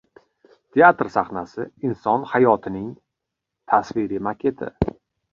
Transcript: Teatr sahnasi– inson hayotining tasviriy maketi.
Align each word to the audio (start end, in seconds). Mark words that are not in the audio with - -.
Teatr 0.75 1.09
sahnasi– 1.15 1.65
inson 1.89 2.25
hayotining 2.31 2.87
tasviriy 3.73 4.23
maketi. 4.29 4.71